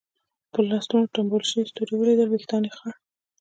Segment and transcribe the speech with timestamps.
[0.51, 2.85] پر لستوڼو ټومبل شوي ستوري ولیدل، وېښتان یې خړ.